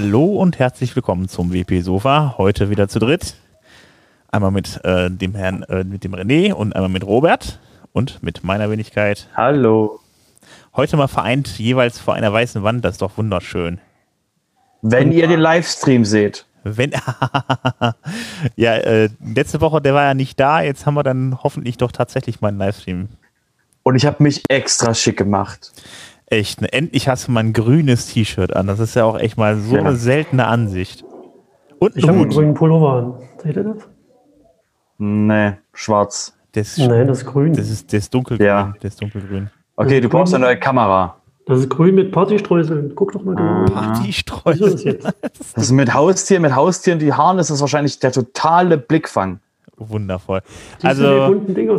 [0.00, 2.36] Hallo und herzlich willkommen zum WP Sofa.
[2.38, 3.34] Heute wieder zu dritt.
[4.30, 7.58] Einmal mit äh, dem Herrn, äh, mit dem René und einmal mit Robert
[7.92, 9.28] und mit meiner Wenigkeit.
[9.36, 9.98] Hallo.
[10.76, 12.84] Heute mal vereint jeweils vor einer weißen Wand.
[12.84, 13.80] Das ist doch wunderschön.
[14.82, 16.46] Wenn ihr den Livestream seht.
[16.62, 16.92] Wenn,
[18.54, 20.62] ja, äh, letzte Woche, der war ja nicht da.
[20.62, 23.08] Jetzt haben wir dann hoffentlich doch tatsächlich mal einen Livestream.
[23.82, 25.72] Und ich habe mich extra schick gemacht.
[26.30, 26.72] Echt, ne?
[26.72, 28.66] endlich hast du mal ein grünes T-Shirt an.
[28.66, 29.80] Das ist ja auch echt mal so ja.
[29.80, 31.04] eine seltene Ansicht.
[31.78, 33.14] Und ich habe einen grünen Pullover an.
[33.42, 33.88] Seht ihr das?
[34.98, 36.34] Nee, schwarz.
[36.52, 37.54] Das ist, Nein, das ist grün.
[37.54, 38.46] Das ist, das ist dunkelgrün.
[38.46, 38.74] Ja.
[38.80, 39.48] Das ist dunkelgrün.
[39.76, 41.16] Okay, du brauchst eine neue Kamera.
[41.46, 42.94] Das ist grün mit Partystreuseln.
[42.94, 43.64] Guck doch mal genau.
[43.74, 43.92] Ah.
[43.92, 44.98] Partystreuseln.
[45.54, 49.40] Das ist mit Haustieren, mit Haustieren, die Haaren, ist das wahrscheinlich der totale Blickfang.
[49.76, 50.42] Wundervoll.
[50.82, 51.34] Also,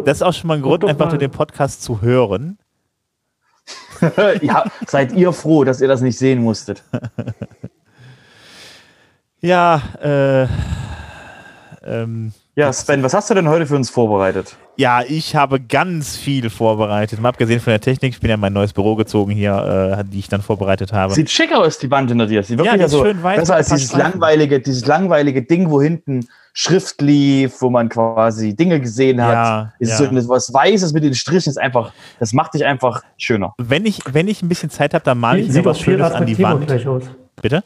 [0.06, 1.18] das ist auch schon mal ein Grund, einfach mal.
[1.18, 2.58] den Podcast zu hören.
[4.42, 6.84] ja, seid ihr froh, dass ihr das nicht sehen musstet.
[9.42, 10.48] ja, äh,
[11.84, 14.58] ähm, ja, Sven, was hast du denn heute für uns vorbereitet?
[14.80, 17.20] Ja, ich habe ganz viel vorbereitet.
[17.20, 20.06] Mal abgesehen von der Technik, ich bin ja in mein neues Büro gezogen hier, äh,
[20.10, 21.14] die ich dann vorbereitet habe.
[21.14, 22.42] Sieht schick aus, die Wand hinter dir.
[22.44, 26.26] Sieht wirklich ja, so schön weiß, besser als dieses langweilige, dieses langweilige Ding, wo hinten
[26.54, 29.34] Schrift lief, wo man quasi Dinge gesehen hat.
[29.34, 30.22] Ja, ist ja.
[30.22, 31.92] so was Weißes mit den Strichen ist einfach,
[32.22, 33.54] das macht dich einfach schöner.
[33.58, 36.40] Wenn ich, wenn ich ein bisschen Zeit habe, dann male ich was Schönes an die
[36.40, 36.72] Wand.
[37.42, 37.66] Bitte?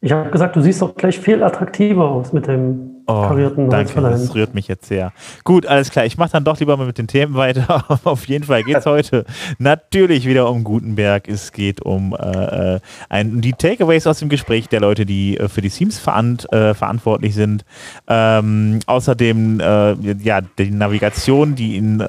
[0.00, 4.00] Ich habe gesagt, du siehst doch gleich viel attraktiver aus mit dem Oh, karierten danke,
[4.00, 5.12] das rührt mich jetzt sehr.
[5.44, 6.06] Gut, alles klar.
[6.06, 7.84] Ich mache dann doch lieber mal mit den Themen weiter.
[8.04, 9.24] Auf jeden Fall geht es heute
[9.58, 11.28] natürlich wieder um Gutenberg.
[11.28, 15.48] Es geht um äh, äh, ein, die Takeaways aus dem Gespräch der Leute, die äh,
[15.48, 17.64] für die Themes verant, äh, verantwortlich sind.
[18.08, 19.92] Ähm, außerdem äh,
[20.24, 22.04] ja, die Navigation, die in äh,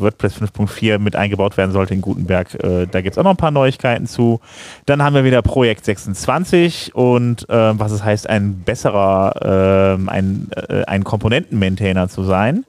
[0.00, 2.58] WordPress 5.4 mit eingebaut werden sollte in Gutenberg.
[2.90, 4.40] da gibt es auch noch ein paar Neuigkeiten zu.
[4.86, 10.84] Dann haben wir wieder Projekt 26 und was es heißt, ein besserer ähm, ein, äh,
[10.84, 12.64] ein Komponenten-Maintainer zu sein.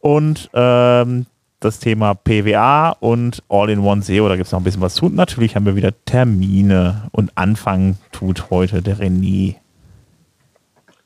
[0.00, 1.26] Und ähm,
[1.60, 5.06] das Thema PWA und All-in-One SEO, da gibt es noch ein bisschen was zu.
[5.06, 9.56] Und natürlich haben wir wieder Termine und Anfang tut heute der René.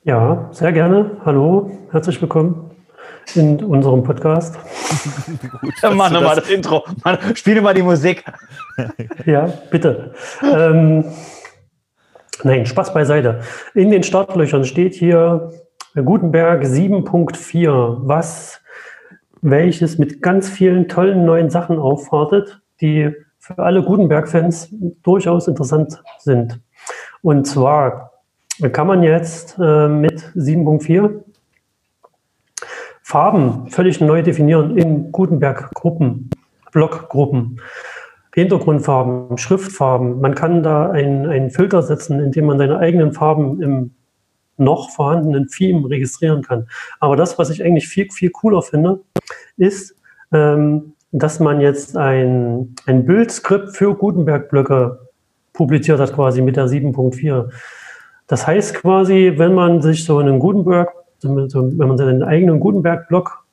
[0.05, 1.19] Ja, sehr gerne.
[1.25, 2.71] Hallo, herzlich willkommen
[3.35, 4.59] in unserem Podcast.
[5.61, 6.85] Gut, Mach nochmal das, das Intro.
[7.05, 8.25] Mann, spiele mal die Musik.
[9.27, 10.15] ja, bitte.
[10.43, 11.05] ähm,
[12.45, 13.41] Nein, Spaß beiseite.
[13.75, 15.51] In den Startlöchern steht hier
[15.95, 18.61] Gutenberg 7.4, was
[19.43, 24.69] welches mit ganz vielen tollen neuen Sachen aufwartet, die für alle Gutenberg-Fans
[25.03, 26.61] durchaus interessant sind.
[27.23, 28.13] Und zwar
[28.73, 31.23] kann man jetzt äh, mit 7.4
[33.03, 36.31] Farben völlig neu definieren in Gutenberg-Gruppen,
[36.71, 37.61] Blockgruppen.
[38.35, 40.21] Hintergrundfarben, Schriftfarben.
[40.21, 43.91] Man kann da einen Filter setzen, indem man seine eigenen Farben im
[44.61, 46.69] noch vorhandenen Theme registrieren kann.
[47.01, 49.01] Aber das, was ich eigentlich viel, viel cooler finde,
[49.57, 49.97] ist,
[50.33, 55.01] ähm, dass man jetzt ein, ein Bildskript für Gutenberg-Blöcke
[55.53, 57.51] publiziert hat, quasi mit der 7.4.
[58.29, 60.93] Das heißt quasi, wenn man sich so einen Gutenberg,
[61.23, 63.45] wenn man seinen eigenen Gutenberg-Block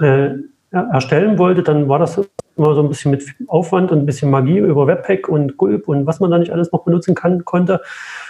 [0.00, 0.30] äh,
[0.70, 2.20] erstellen wollte, dann war das
[2.58, 6.06] immer so ein bisschen mit Aufwand und ein bisschen Magie über Webpack und Gulp und
[6.06, 7.80] was man da nicht alles noch benutzen kann, konnte,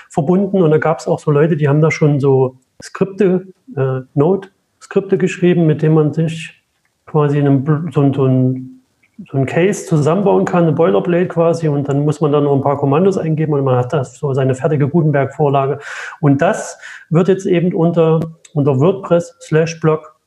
[0.08, 0.62] verbunden.
[0.62, 5.18] Und da gab es auch so Leute, die haben da schon so Skripte, äh, Node-Skripte
[5.18, 6.62] geschrieben, mit denen man sich
[7.06, 8.82] quasi einem, so, so, ein,
[9.30, 12.60] so ein Case zusammenbauen kann, eine Boilerplate quasi, und dann muss man da nur ein
[12.60, 15.78] paar Kommandos eingeben und man hat das so seine fertige Gutenberg-Vorlage.
[16.20, 16.78] Und das
[17.10, 18.20] wird jetzt eben unter,
[18.54, 20.17] unter WordPress slash Blog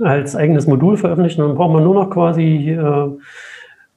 [0.00, 1.40] als eigenes Modul veröffentlichen.
[1.40, 3.08] Dann braucht man nur noch quasi äh,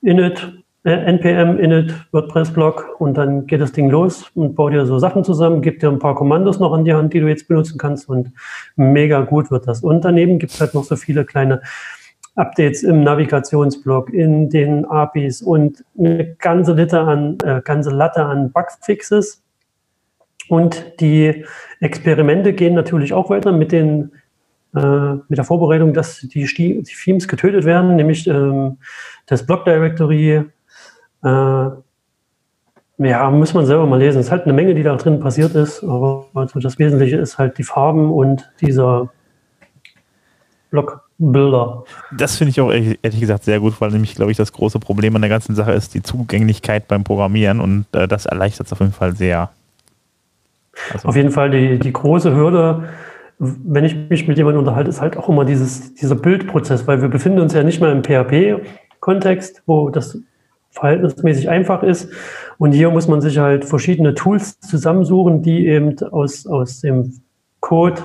[0.01, 4.99] init, äh, npm init WordPress-Blog und dann geht das Ding los und baut dir so
[4.99, 7.77] Sachen zusammen, gibt dir ein paar Kommandos noch an die Hand, die du jetzt benutzen
[7.77, 8.31] kannst und
[8.75, 9.81] mega gut wird das.
[9.81, 11.61] Und daneben gibt es halt noch so viele kleine
[12.35, 18.51] Updates im Navigationsblog, in den APIs und eine ganze Latte an, äh, ganze Latte an
[18.51, 19.41] Bugfixes.
[20.47, 21.45] Und die
[21.79, 24.11] Experimente gehen natürlich auch weiter mit den
[24.75, 28.77] mit der Vorbereitung, dass die, die Themes getötet werden, nämlich ähm,
[29.25, 30.43] das Block Directory.
[31.23, 31.69] Äh,
[32.97, 34.19] ja, muss man selber mal lesen.
[34.19, 37.37] Es ist halt eine Menge, die da drin passiert ist, aber also das Wesentliche ist
[37.37, 39.09] halt die Farben und dieser
[40.71, 41.83] Blockbilder.
[42.17, 44.79] Das finde ich auch ehrlich, ehrlich, gesagt sehr gut, weil nämlich, glaube ich, das große
[44.79, 48.73] Problem an der ganzen Sache ist die Zugänglichkeit beim Programmieren und äh, das erleichtert es
[48.73, 49.49] auf jeden Fall sehr.
[50.93, 52.89] Also auf jeden Fall die, die große Hürde
[53.39, 57.09] wenn ich mich mit jemandem unterhalte, ist halt auch immer dieses, dieser Bildprozess, weil wir
[57.09, 60.17] befinden uns ja nicht mehr im PHP-Kontext, wo das
[60.71, 62.11] verhältnismäßig einfach ist.
[62.57, 67.13] Und hier muss man sich halt verschiedene Tools zusammensuchen, die eben aus, aus dem
[67.59, 68.01] Code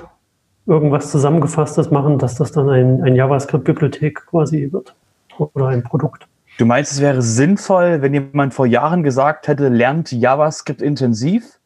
[0.67, 4.94] irgendwas zusammengefasst machen, dass das dann ein, ein JavaScript-Bibliothek quasi wird
[5.37, 6.27] oder ein Produkt.
[6.59, 11.59] Du meinst, es wäre sinnvoll, wenn jemand vor Jahren gesagt hätte, lernt JavaScript intensiv?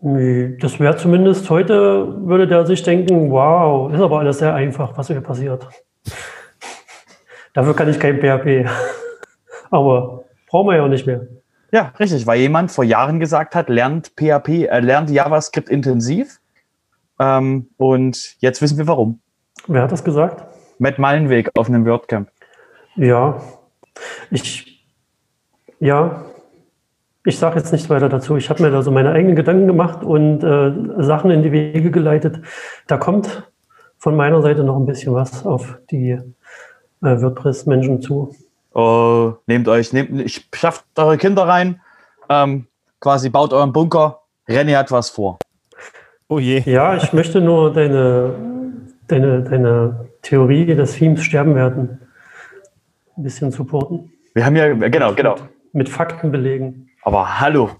[0.00, 4.96] Nee, das wäre zumindest heute, würde der sich denken, wow, ist aber alles sehr einfach,
[4.96, 5.66] was hier passiert.
[7.54, 8.68] Dafür kann ich kein PHP.
[9.70, 11.26] aber brauchen wir ja auch nicht mehr.
[11.72, 16.38] Ja, richtig, weil jemand vor Jahren gesagt hat, lernt PHP, äh, lernt JavaScript intensiv.
[17.18, 19.20] Ähm, und jetzt wissen wir warum.
[19.66, 20.44] Wer hat das gesagt?
[20.78, 22.28] Matt Mallenweg auf einem WordCamp.
[22.96, 23.40] Ja,
[24.30, 24.84] ich,
[25.80, 26.24] ja,
[27.26, 28.36] ich sage jetzt nichts weiter dazu.
[28.36, 31.90] Ich habe mir da so meine eigenen Gedanken gemacht und äh, Sachen in die Wege
[31.90, 32.40] geleitet.
[32.86, 33.50] Da kommt
[33.98, 36.20] von meiner Seite noch ein bisschen was auf die äh,
[37.02, 38.34] WordPress-Menschen zu.
[38.72, 41.80] Oh, nehmt euch, nehmt, schafft eure Kinder rein,
[42.28, 42.66] ähm,
[43.00, 44.20] quasi baut euren Bunker.
[44.48, 45.38] René hat was vor.
[46.28, 46.60] Oh je.
[46.60, 48.34] Ja, ich möchte nur deine,
[49.08, 52.00] deine, deine Theorie, dass Themes sterben werden,
[53.16, 54.12] ein bisschen supporten.
[54.34, 55.36] Wir haben ja, genau, genau.
[55.72, 56.86] Mit Fakten belegen.
[57.06, 57.70] Aber hallo.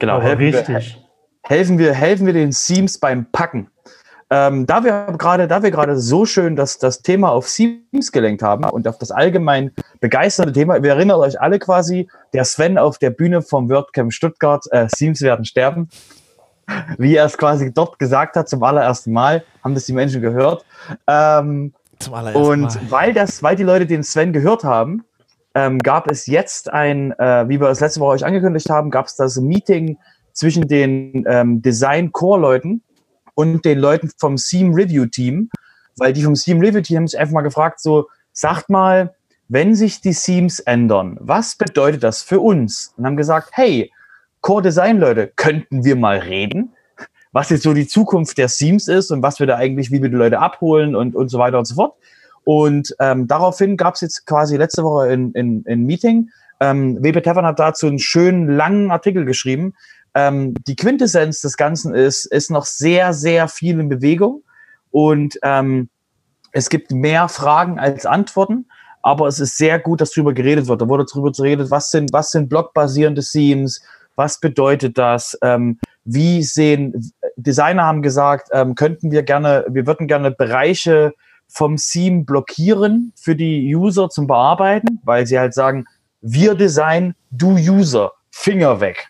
[0.00, 0.96] Genau, Aber helfen richtig.
[0.96, 3.70] Wir, helfen wir, helfen wir den Seams beim Packen.
[4.28, 8.42] Ähm, da wir gerade, da wir gerade so schön das, das Thema auf Seams gelenkt
[8.42, 9.70] haben und auf das allgemein
[10.00, 14.64] begeisternde Thema, wir erinnern euch alle quasi, der Sven auf der Bühne vom WordCamp Stuttgart,
[14.72, 15.88] äh, Seams werden sterben,
[16.98, 20.64] wie er es quasi dort gesagt hat zum allerersten Mal, haben das die Menschen gehört.
[21.06, 22.90] Ähm, zum allerersten und Mal.
[22.90, 25.04] weil das, weil die Leute den Sven gehört haben,
[25.54, 29.06] ähm, gab es jetzt ein, äh, wie wir es letzte Woche euch angekündigt haben, gab
[29.06, 29.98] es das Meeting
[30.32, 32.82] zwischen den ähm, Design-Core-Leuten
[33.34, 35.50] und den Leuten vom Seam Review Team,
[35.96, 39.14] weil die vom Seam Review Team haben sich einfach mal gefragt, so, sagt mal,
[39.48, 42.94] wenn sich die Seams ändern, was bedeutet das für uns?
[42.96, 43.90] Und haben gesagt, hey,
[44.40, 46.72] Core Design Leute, könnten wir mal reden?
[47.32, 50.08] Was jetzt so die Zukunft der Seams ist und was wir da eigentlich, wie wir
[50.08, 51.94] die Leute abholen und, und so weiter und so fort.
[52.44, 56.30] Und ähm, daraufhin gab es jetzt quasi letzte Woche ein in, in Meeting.
[56.60, 59.74] Ähm, WP Tevern hat dazu einen schönen langen Artikel geschrieben.
[60.14, 64.42] Ähm, die Quintessenz des Ganzen ist, ist noch sehr, sehr viel in Bewegung.
[64.90, 65.88] Und ähm,
[66.52, 68.66] es gibt mehr Fragen als Antworten,
[69.02, 70.82] aber es ist sehr gut, dass darüber geredet wird.
[70.82, 73.82] Da wurde darüber geredet, was sind, was sind blockbasierende Themes,
[74.14, 80.08] was bedeutet das, ähm, wie sehen, Designer haben gesagt, ähm, könnten wir gerne, wir würden
[80.08, 81.14] gerne Bereiche
[81.52, 85.84] vom Theme blockieren für die User zum Bearbeiten, weil sie halt sagen,
[86.22, 89.08] wir Design, du User, Finger weg.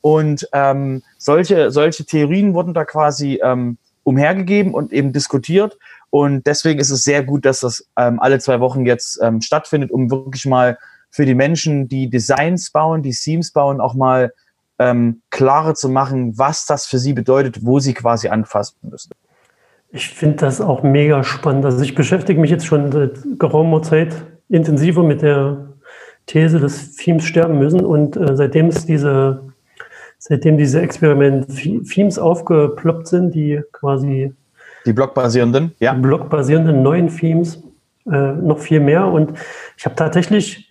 [0.00, 5.78] Und ähm, solche, solche Theorien wurden da quasi ähm, umhergegeben und eben diskutiert.
[6.10, 9.90] Und deswegen ist es sehr gut, dass das ähm, alle zwei Wochen jetzt ähm, stattfindet,
[9.90, 10.78] um wirklich mal
[11.10, 14.32] für die Menschen, die Designs bauen, die Themes bauen, auch mal
[14.78, 19.10] ähm, klarer zu machen, was das für sie bedeutet, wo sie quasi anfassen müssen.
[19.92, 21.64] Ich finde das auch mega spannend.
[21.64, 24.14] Also ich beschäftige mich jetzt schon seit geraumer Zeit
[24.48, 25.70] intensiver mit der
[26.26, 27.80] These, dass Themes sterben müssen.
[27.84, 29.42] Und äh, seitdem es diese,
[30.18, 34.32] seitdem diese Experiment-Themes aufgeploppt sind, die quasi
[34.86, 35.92] die blockbasierenden, ja.
[35.92, 37.62] blockbasierenden neuen Themes,
[38.10, 39.06] äh, noch viel mehr.
[39.06, 39.32] Und
[39.76, 40.69] ich habe tatsächlich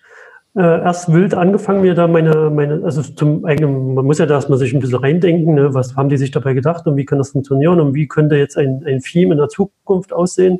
[0.59, 4.33] äh, erst wild angefangen, mir da meine, meine, also zum eigenen, man muss ja da
[4.33, 7.17] erstmal sich ein bisschen reindenken, ne, was haben die sich dabei gedacht und wie kann
[7.17, 10.59] das funktionieren und wie könnte jetzt ein, ein Theme in der Zukunft aussehen.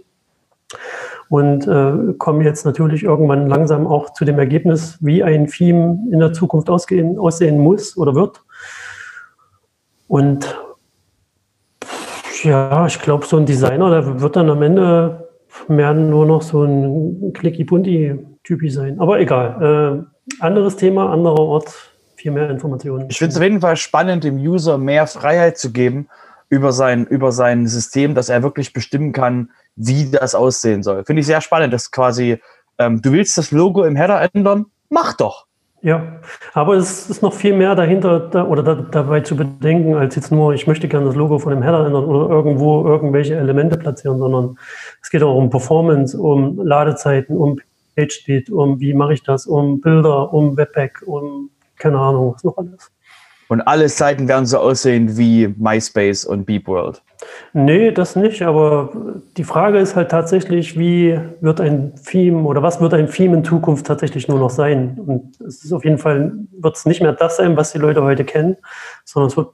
[1.28, 6.20] Und äh, komme jetzt natürlich irgendwann langsam auch zu dem Ergebnis, wie ein Theme in
[6.20, 8.42] der Zukunft ausgehen, aussehen muss oder wird.
[10.08, 10.58] Und
[12.44, 15.29] ja, ich glaube, so ein Designer, der wird dann am Ende
[15.68, 19.00] mehr nur noch so ein Clicky-Bunti-Typi sein.
[19.00, 20.06] Aber egal.
[20.40, 21.74] Äh, anderes Thema, anderer Ort,
[22.16, 23.08] viel mehr Informationen.
[23.10, 26.08] Ich finde es auf jeden Fall spannend, dem User mehr Freiheit zu geben
[26.50, 31.06] über sein, über sein System, dass er wirklich bestimmen kann, wie das aussehen soll.
[31.06, 32.42] Finde ich sehr spannend, dass quasi,
[32.78, 34.66] ähm, du willst das Logo im Header ändern?
[34.90, 35.46] Mach doch.
[35.82, 36.20] Ja,
[36.54, 40.30] aber es ist noch viel mehr dahinter da, oder da, dabei zu bedenken, als jetzt
[40.30, 44.18] nur, ich möchte gerne das Logo von dem Header ändern oder irgendwo irgendwelche Elemente platzieren,
[44.18, 44.58] sondern
[45.02, 47.62] es geht auch um Performance, um Ladezeiten, um
[47.96, 52.58] PageSpeed, um wie mache ich das, um Bilder, um Webpack, um keine Ahnung, was noch
[52.58, 52.92] alles.
[53.50, 57.02] Und alle Seiten werden so aussehen wie MySpace und BeepWorld.
[57.54, 58.94] Nee, das nicht, aber
[59.38, 63.44] die Frage ist halt tatsächlich, wie wird ein Theme oder was wird ein Theme in
[63.44, 65.00] Zukunft tatsächlich nur noch sein?
[65.04, 68.04] Und es ist auf jeden Fall, wird es nicht mehr das sein, was die Leute
[68.04, 68.56] heute kennen,
[69.04, 69.50] sondern es wird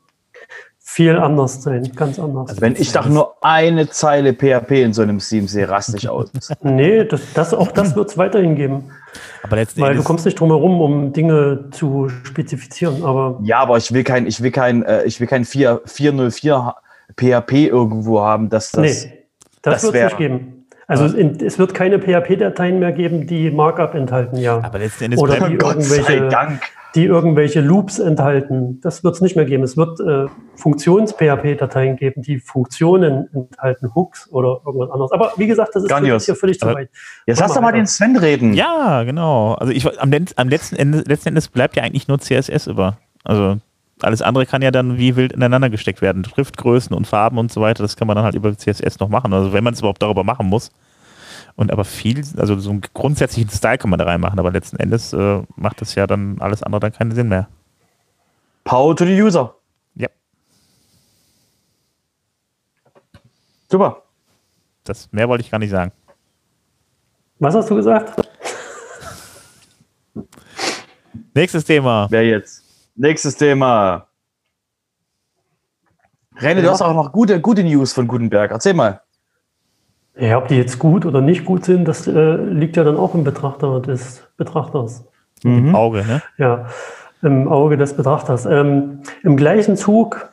[0.95, 2.51] viel anders sein, ganz anders.
[2.51, 6.07] Also wenn ich doch nur eine Zeile PHP in so einem Steam sehe, raste ich
[6.07, 6.29] aus.
[6.61, 8.85] nee, das, das, auch das wird es weiterhin geben.
[9.43, 13.03] Aber Weil du kommst nicht drum herum, um Dinge zu spezifizieren.
[13.03, 16.75] Aber ja, aber ich will kein, ich will kein, äh, ich will kein 4, 404
[17.17, 19.03] PHP irgendwo haben, dass das.
[19.03, 19.25] Nee,
[19.63, 20.65] das, das wird es nicht geben.
[20.87, 21.13] Also ja.
[21.15, 24.61] in, es wird keine PHP-Dateien mehr geben, die Markup enthalten, ja.
[24.63, 26.61] Aber letzten Endes Oder die Gott irgendwelche, Dank
[26.95, 28.79] die irgendwelche Loops enthalten.
[28.81, 29.63] Das wird es nicht mehr geben.
[29.63, 35.11] Es wird äh, Funktions-PHP-Dateien geben, die Funktionen enthalten, Hooks oder irgendwas anderes.
[35.11, 36.25] Aber wie gesagt, das ist Grandios.
[36.25, 36.89] hier völlig zu weit.
[37.25, 38.53] Jetzt lass doch mal den Sven reden.
[38.53, 39.55] Ja, genau.
[39.55, 42.97] Also ich, am, am letzten, Ende, letzten Endes bleibt ja eigentlich nur CSS über.
[43.25, 43.57] Also
[44.01, 46.23] alles andere kann ja dann wie wild ineinander gesteckt werden.
[46.23, 49.33] Schriftgrößen und Farben und so weiter, das kann man dann halt über CSS noch machen.
[49.33, 50.71] Also wenn man es überhaupt darüber machen muss.
[51.55, 55.13] Und aber viel, also so einen grundsätzlichen Style kann man da reinmachen, aber letzten Endes
[55.13, 57.47] äh, macht das ja dann alles andere dann keinen Sinn mehr.
[58.65, 59.55] Power to the user.
[59.95, 60.09] Ja.
[63.69, 64.03] Super.
[64.83, 65.91] Das mehr wollte ich gar nicht sagen.
[67.39, 68.21] Was hast du gesagt?
[71.33, 72.07] Nächstes Thema.
[72.09, 72.63] Wer jetzt?
[72.95, 74.07] Nächstes Thema.
[76.38, 78.51] Renne, du hast auch noch gute, gute News von Gutenberg.
[78.51, 79.01] Erzähl mal.
[80.17, 83.15] Ja, ob die jetzt gut oder nicht gut sind, das äh, liegt ja dann auch
[83.15, 85.05] im Betrachter des Betrachters.
[85.43, 85.69] Mhm.
[85.69, 86.22] Im Auge, ne?
[86.38, 86.67] Ja,
[87.22, 88.45] im Auge des Betrachters.
[88.45, 90.29] Ähm, Im gleichen Zug,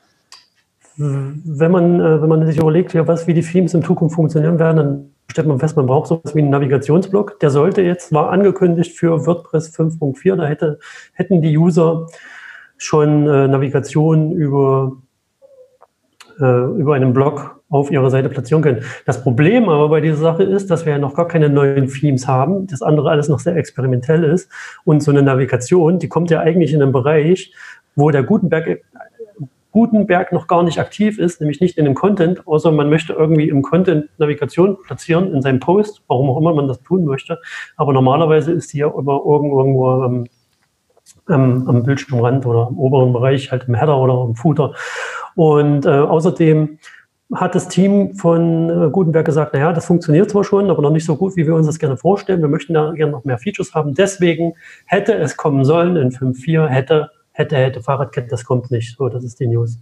[0.97, 4.59] wenn man, äh, wenn man sich überlegt, ja, was, wie die Themes in Zukunft funktionieren
[4.59, 7.41] werden, dann stellt man fest, man braucht sowas wie einen Navigationsblock.
[7.41, 10.79] Der sollte jetzt, war angekündigt für WordPress 5.4, da hätte,
[11.15, 12.07] hätten die User
[12.77, 14.93] schon äh, Navigation über,
[16.39, 18.85] äh, über einen Blog auf ihrer Seite platzieren können.
[19.07, 22.29] Das Problem aber bei dieser Sache ist, dass wir ja noch gar keine neuen Themes
[22.29, 24.51] haben, das andere alles noch sehr experimentell ist
[24.85, 27.53] und so eine Navigation, die kommt ja eigentlich in einem Bereich,
[27.97, 28.83] wo der Gutenberg
[29.73, 33.49] Gutenberg noch gar nicht aktiv ist, nämlich nicht in dem Content, außer man möchte irgendwie
[33.49, 37.41] im Content Navigation platzieren in seinem Post, warum auch immer man das tun möchte.
[37.79, 40.27] Aber normalerweise ist die ja immer irgendwo am,
[41.27, 44.75] am, am Bildschirmrand oder im oberen Bereich, halt im Header oder im Footer.
[45.37, 46.79] Und äh, außerdem
[47.35, 51.05] hat das Team von äh, Gutenberg gesagt, naja, das funktioniert zwar schon, aber noch nicht
[51.05, 52.41] so gut, wie wir uns das gerne vorstellen.
[52.41, 53.95] Wir möchten da gerne noch mehr Features haben.
[53.95, 54.55] Deswegen
[54.87, 58.97] hätte es kommen sollen in 5.4, hätte, hätte, hätte Fahrradkette, das kommt nicht.
[58.97, 59.79] So, das ist die News.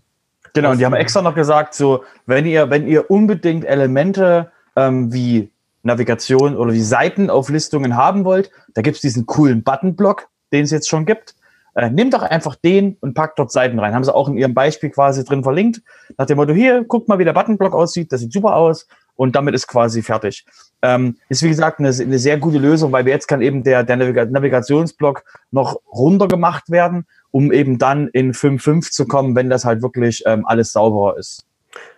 [0.54, 5.12] Genau, und die haben extra noch gesagt, so, wenn ihr, wenn ihr unbedingt Elemente ähm,
[5.12, 5.50] wie
[5.82, 10.88] Navigation oder wie Seitenauflistungen haben wollt, da gibt es diesen coolen Buttonblock, den es jetzt
[10.88, 11.34] schon gibt.
[11.74, 13.94] Äh, nehmt doch einfach den und packt dort Seiten rein.
[13.94, 15.82] Haben sie auch in ihrem Beispiel quasi drin verlinkt.
[16.18, 18.12] Nach dem Motto, hier, guckt mal, wie der Buttonblock aussieht.
[18.12, 18.86] Das sieht super aus.
[19.16, 20.46] Und damit ist quasi fertig.
[20.82, 23.96] Ähm, ist wie gesagt eine, eine, sehr gute Lösung, weil jetzt kann eben der, der
[23.96, 30.22] Navigationsblock noch runtergemacht werden, um eben dann in 5.5 zu kommen, wenn das halt wirklich
[30.24, 31.44] ähm, alles sauberer ist.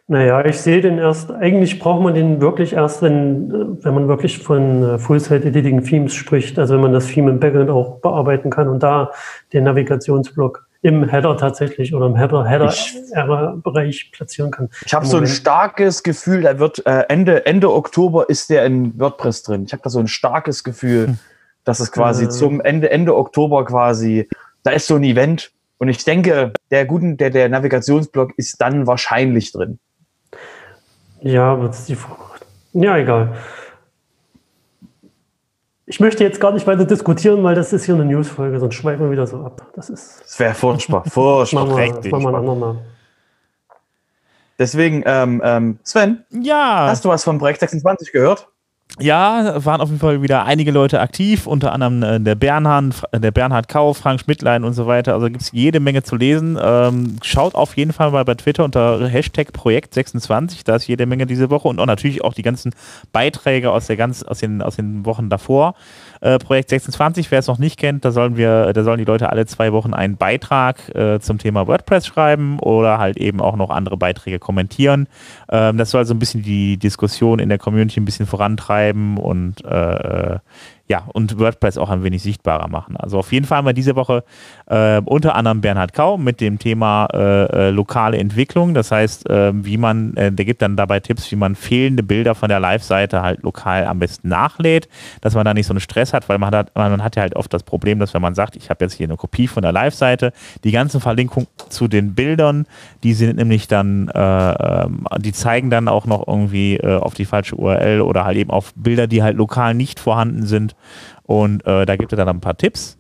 [0.09, 4.41] Naja, ich sehe den erst, eigentlich braucht man den wirklich erst, wenn, wenn man wirklich
[4.41, 8.83] von äh, Full-Site-Editing-Themes spricht, also wenn man das Theme im Backend auch bearbeiten kann und
[8.83, 9.13] da
[9.53, 14.69] den Navigationsblock im Header tatsächlich oder im Header-Bereich platzieren kann.
[14.85, 18.99] Ich habe so ein starkes Gefühl, da wird äh, Ende, Ende Oktober ist der in
[18.99, 19.65] WordPress drin.
[19.65, 21.19] Ich habe da so ein starkes Gefühl, hm.
[21.63, 24.29] dass es quasi äh, zum Ende, Ende Oktober quasi,
[24.65, 28.89] da ist so ein Event und ich denke, der guten, der, der Navigationsblock ist dann
[28.89, 29.79] wahrscheinlich drin.
[31.23, 31.97] Ja, aber die
[32.73, 33.35] Ja, egal.
[35.87, 39.05] Ich möchte jetzt gar nicht weiter diskutieren, weil das ist hier eine Newsfolge, sonst schweifen
[39.05, 39.67] wir wieder so ab.
[39.75, 40.21] Das ist.
[40.21, 41.05] Das wäre furchtbar.
[41.11, 41.67] Furchtbar.
[41.67, 42.77] machen wir, machen wir einen anderen Mal.
[44.59, 46.87] Deswegen, ähm, ähm, Sven, ja.
[46.89, 48.49] hast du was vom Projekt 26 gehört?
[49.01, 53.31] Ja, waren auf jeden Fall wieder einige Leute aktiv, unter anderem äh, der Bernhard, der
[53.31, 55.15] Bernhard Kau, Frank Schmidtlein und so weiter.
[55.15, 56.59] Also gibt es jede Menge zu lesen.
[56.63, 61.27] Ähm, schaut auf jeden Fall mal bei Twitter unter Hashtag Projekt26, da ist jede Menge
[61.27, 62.75] diese Woche und auch natürlich auch die ganzen
[63.13, 65.75] Beiträge aus, der ganz, aus, den, aus den Wochen davor.
[66.23, 69.31] Äh, Projekt 26, wer es noch nicht kennt, da sollen wir, da sollen die Leute
[69.31, 73.71] alle zwei Wochen einen Beitrag äh, zum Thema WordPress schreiben oder halt eben auch noch
[73.71, 75.09] andere Beiträge kommentieren.
[75.51, 79.65] Ähm, das soll so ein bisschen die Diskussion in der Community ein bisschen vorantreiben und
[79.65, 80.39] äh,
[80.93, 82.99] ja, und WordPress auch ein wenig sichtbarer machen.
[82.99, 84.25] Also auf jeden Fall haben wir diese Woche
[84.67, 88.75] äh, unter anderem Bernhard Kau mit dem Thema äh, äh, lokale Entwicklung.
[88.75, 92.35] Das heißt, äh, wie man, äh, der gibt dann dabei Tipps, wie man fehlende Bilder
[92.35, 94.87] von der Live-Seite halt lokal am besten nachlädt,
[95.23, 97.37] dass man da nicht so einen Stress hat, weil man hat, man hat ja halt
[97.37, 99.73] oft das Problem, dass wenn man sagt, ich habe jetzt hier eine Kopie von der
[99.73, 102.67] Live-Seite, die ganzen Verlinkungen zu den Bildern,
[103.03, 107.57] die sind nämlich dann, äh, ähm, die zeigen dann auch noch irgendwie auf die falsche
[107.57, 110.75] URL oder halt eben auf Bilder, die halt lokal nicht vorhanden sind.
[111.25, 112.99] Und äh, da gibt er dann ein paar Tipps.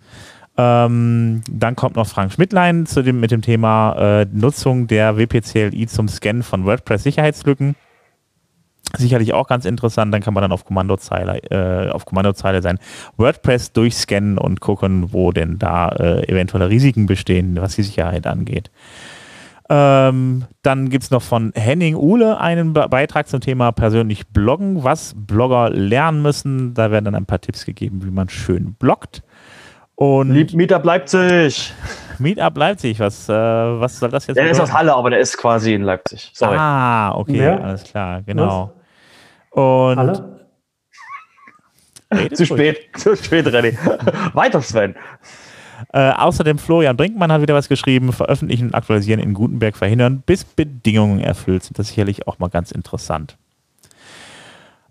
[0.56, 5.86] Ähm, dann kommt noch Frank Schmidtlein zu dem, mit dem Thema äh, Nutzung der WPCLI
[5.86, 7.74] zum Scannen von WordPress-Sicherheitslücken.
[8.98, 12.78] Sicherlich auch ganz interessant, dann kann man dann auf Kommandozeile, äh, auf Kommandozeile sein
[13.16, 18.70] WordPress durchscannen und gucken, wo denn da äh, eventuelle Risiken bestehen, was die Sicherheit angeht.
[19.74, 24.84] Ähm, dann gibt es noch von Henning Uhle einen Be Beitrag zum Thema persönlich bloggen,
[24.84, 26.74] was Blogger lernen müssen.
[26.74, 29.22] Da werden dann ein paar Tipps gegeben, wie man schön bloggt.
[29.94, 31.72] Und Lieb Meetup Leipzig.
[32.18, 34.36] Meetup Leipzig, was, äh, was soll das jetzt?
[34.36, 36.30] Der ist aus Halle, aber der ist quasi in Leipzig.
[36.34, 36.56] Sorry.
[36.58, 37.64] Ah, okay, Wer?
[37.64, 38.74] alles klar, genau.
[39.52, 39.62] Was?
[39.62, 40.48] Und Halle?
[42.34, 43.74] zu spät, zu spät, René.
[44.34, 44.94] Weiter, Sven.
[45.92, 50.44] Äh, außerdem Florian Brinkmann hat wieder was geschrieben, veröffentlichen und aktualisieren in Gutenberg verhindern, bis
[50.44, 51.78] Bedingungen erfüllt sind.
[51.78, 53.36] Das ist sicherlich auch mal ganz interessant.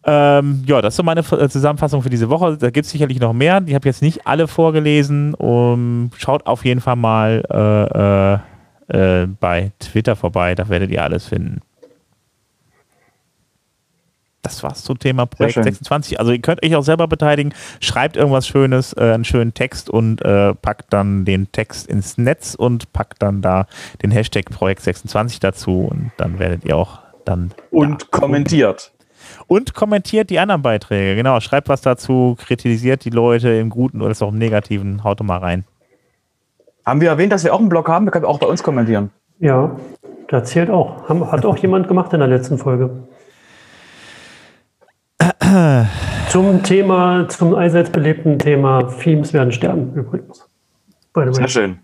[0.03, 2.57] Ähm, ja, das ist so meine äh, Zusammenfassung für diese Woche.
[2.57, 3.61] Da gibt es sicherlich noch mehr.
[3.65, 5.35] Ich habe jetzt nicht alle vorgelesen.
[5.35, 11.03] Um, schaut auf jeden Fall mal äh, äh, äh, bei Twitter vorbei, da werdet ihr
[11.03, 11.61] alles finden.
[14.41, 16.19] Das war's zum Thema Projekt 26.
[16.19, 17.53] Also ihr könnt euch auch selber beteiligen.
[17.79, 22.55] Schreibt irgendwas Schönes, äh, einen schönen Text und äh, packt dann den Text ins Netz
[22.55, 23.67] und packt dann da
[24.01, 27.51] den Hashtag Projekt 26 dazu und dann werdet ihr auch dann.
[27.69, 28.91] Und kommentiert.
[29.47, 31.15] Und kommentiert die anderen Beiträge.
[31.15, 35.03] Genau, schreibt was dazu, kritisiert die Leute im Guten oder auch im Negativen.
[35.03, 35.65] Haut doch mal rein.
[36.85, 38.05] Haben wir erwähnt, dass wir auch einen Blog haben?
[38.05, 39.11] Wir können auch bei uns kommentieren.
[39.39, 39.75] Ja,
[40.27, 41.07] da zählt auch.
[41.07, 42.89] Hat auch jemand gemacht in der letzten Folge.
[46.29, 50.49] Zum Thema, zum allseits belebten Thema Themes werden sterben übrigens.
[51.13, 51.79] Sehr schön.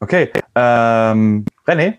[0.00, 1.94] Okay, ähm, René?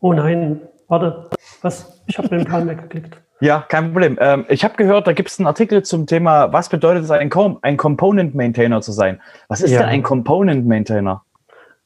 [0.00, 1.30] Oh nein, warte,
[1.62, 2.02] was?
[2.06, 3.16] Ich habe den Plan weggeklickt.
[3.40, 4.18] Ja, kein Problem.
[4.20, 7.30] Ähm, ich habe gehört, da gibt es einen Artikel zum Thema, was bedeutet es, ein,
[7.30, 9.20] Com ein Component Maintainer zu sein?
[9.48, 9.80] Was ist ja.
[9.80, 11.24] denn ein Component Maintainer?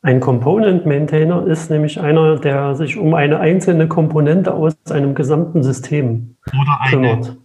[0.05, 5.63] Ein Component Maintainer ist nämlich einer, der sich um eine einzelne Komponente aus einem gesamten
[5.63, 7.39] System Oder kümmert.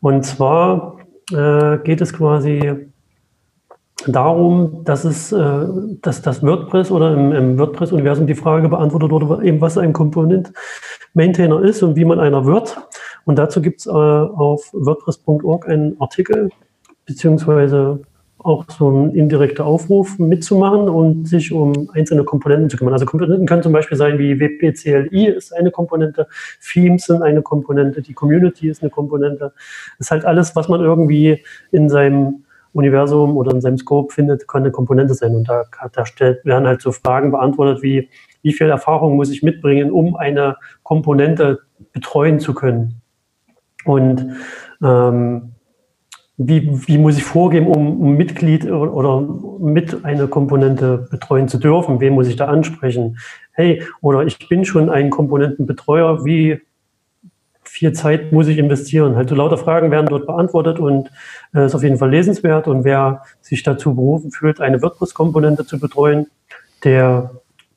[0.00, 0.96] Und zwar
[1.30, 2.88] äh, geht es quasi
[4.08, 5.66] darum, dass es, äh,
[6.02, 10.52] dass das WordPress oder im, im WordPress-Universum die Frage beantwortet wurde, eben was ein Component
[11.12, 12.76] Maintainer ist und wie man einer wird.
[13.26, 16.50] Und dazu gibt es äh, auf WordPress.org einen Artikel,
[17.06, 18.00] beziehungsweise
[18.44, 22.92] auch so ein indirekter Aufruf mitzumachen und sich um einzelne Komponenten zu kümmern.
[22.92, 26.28] Also Komponenten können zum Beispiel sein wie WPCLI ist eine Komponente,
[26.60, 29.54] Themes sind eine Komponente, die Community ist eine Komponente.
[29.98, 34.46] Das ist halt alles, was man irgendwie in seinem Universum oder in seinem Scope findet,
[34.46, 35.34] kann eine Komponente sein.
[35.34, 38.10] Und da, da stellt, werden halt so Fragen beantwortet wie,
[38.42, 41.60] wie viel Erfahrung muss ich mitbringen, um eine Komponente
[41.92, 43.00] betreuen zu können?
[43.86, 44.36] Und
[44.82, 45.53] ähm,
[46.36, 49.20] wie, wie muss ich vorgehen, um, Mitglied oder
[49.60, 52.00] mit einer Komponente betreuen zu dürfen?
[52.00, 53.18] Wen muss ich da ansprechen?
[53.52, 56.60] Hey, oder ich bin schon ein Komponentenbetreuer, wie
[57.62, 59.16] viel Zeit muss ich investieren?
[59.16, 61.10] Halt so lauter Fragen werden dort beantwortet und
[61.54, 62.66] äh, ist auf jeden Fall lesenswert.
[62.66, 66.26] Und wer sich dazu berufen fühlt, eine WordPress-Komponente zu betreuen,
[66.82, 67.30] der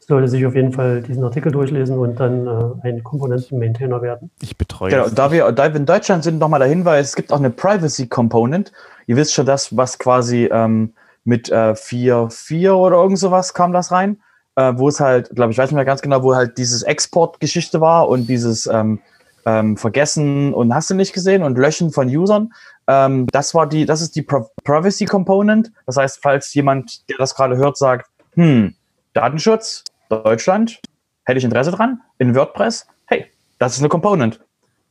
[0.08, 4.32] sollte sich auf jeden Fall diesen Artikel durchlesen und dann äh, ein Komponenten-Maintainer werden.
[4.41, 4.89] Ich betreue.
[4.89, 7.50] Genau, da wir, da wir in Deutschland sind, nochmal der Hinweis, es gibt auch eine
[7.50, 8.72] Privacy-Component.
[9.08, 10.93] Ihr wisst schon das, was quasi ähm,
[11.26, 14.22] mit äh, 4.4 oder irgend sowas kam das rein,
[14.56, 17.82] äh, wo es halt, glaube ich, weiß nicht mehr ganz genau, wo halt dieses Export-Geschichte
[17.82, 19.00] war und dieses ähm,
[19.46, 22.54] ähm, Vergessen und hast du nicht gesehen und Löschen von Usern.
[22.88, 25.74] Ähm, das war die, das ist die Privacy Component.
[25.86, 28.74] Das heißt, falls jemand, der das gerade hört, sagt, hm,
[29.13, 30.80] Datenschutz, Deutschland,
[31.26, 33.26] hätte ich Interesse dran, in WordPress, hey,
[33.60, 34.39] das ist eine Component.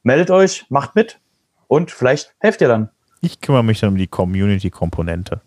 [0.03, 1.19] Meldet euch, macht mit
[1.69, 2.91] und vielleicht helft ihr dann.
[3.21, 5.41] Ich kümmere mich dann um die Community-Komponente.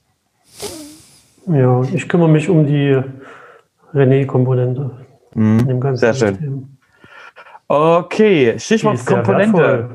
[1.47, 3.01] Ja, ich kümmere mich um die
[3.93, 4.91] René-Komponente.
[5.33, 6.77] Mhm, sehr schön.
[7.67, 9.89] Okay, Stichwort Komponente.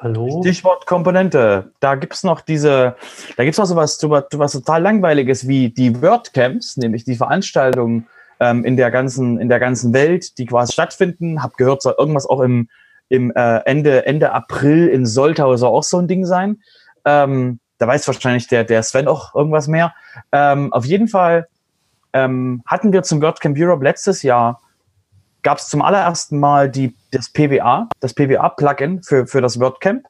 [0.00, 0.40] Hallo?
[0.42, 1.72] Stichwort Komponente.
[1.78, 2.96] Da gibt es noch diese,
[3.36, 3.98] da gibt es noch sowas,
[4.32, 8.06] was total langweiliges wie die WordCamps, nämlich die Veranstaltungen,
[8.40, 11.42] ähm, in der ganzen in der ganzen Welt, die quasi stattfinden.
[11.42, 12.68] Hab gehört, soll irgendwas auch im
[13.08, 16.60] im äh, Ende Ende April in Soltau soll auch so ein Ding sein.
[17.04, 19.94] Ähm, da weiß wahrscheinlich der der Sven auch irgendwas mehr.
[20.32, 21.48] Ähm, auf jeden Fall
[22.12, 24.60] ähm, hatten wir zum WordCamp Europe letztes Jahr
[25.42, 30.06] gab es zum allerersten Mal die, das PWA, das PWA-Plugin für, für das WordCamp.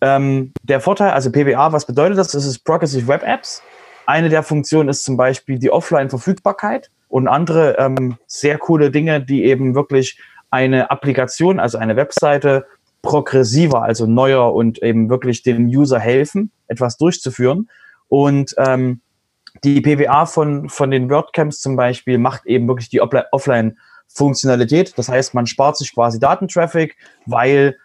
[0.00, 2.32] Ähm, der Vorteil, also PWA, was bedeutet das?
[2.32, 3.62] Das ist Progressive Web Apps.
[4.06, 9.44] Eine der Funktionen ist zum Beispiel die Offline-Verfügbarkeit und andere ähm, sehr coole Dinge, die
[9.44, 10.18] eben wirklich
[10.50, 12.66] eine Applikation, also eine Webseite
[13.02, 17.68] progressiver, also neuer und eben wirklich dem User helfen, etwas durchzuführen.
[18.08, 19.00] Und ähm,
[19.64, 24.98] die PWA von, von den WordCamps zum Beispiel macht eben wirklich die Offline-Funktionalität.
[24.98, 27.76] Das heißt, man spart sich quasi Datentraffic, weil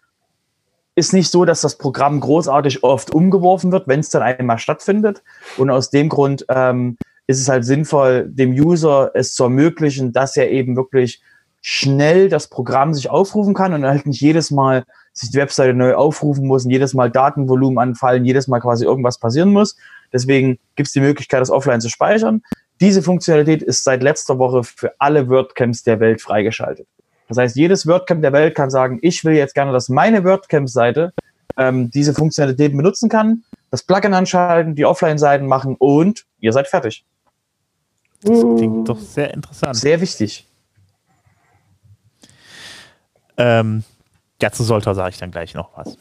[0.96, 5.24] ist nicht so, dass das Programm großartig oft umgeworfen wird, wenn es dann einmal stattfindet.
[5.58, 6.98] Und aus dem Grund ähm,
[7.32, 11.22] ist es halt sinnvoll, dem User es zu ermöglichen, dass er eben wirklich
[11.62, 15.94] schnell das Programm sich aufrufen kann und halt nicht jedes Mal sich die Webseite neu
[15.94, 19.76] aufrufen muss und jedes Mal Datenvolumen anfallen, jedes Mal quasi irgendwas passieren muss.
[20.12, 22.42] Deswegen gibt es die Möglichkeit, das offline zu speichern.
[22.80, 26.88] Diese Funktionalität ist seit letzter Woche für alle WordCamps der Welt freigeschaltet.
[27.28, 31.14] Das heißt, jedes WordCamp der Welt kann sagen, ich will jetzt gerne, dass meine WordCamp-Seite
[31.58, 37.06] ähm, diese Funktionalität benutzen kann, das Plugin anschalten, die Offline-Seiten machen und ihr seid fertig.
[38.24, 39.76] Das klingt doch sehr interessant.
[39.76, 40.48] Sehr wichtig.
[43.38, 43.84] Ähm,
[44.42, 45.98] ja, zu Solter sage ich dann gleich noch was.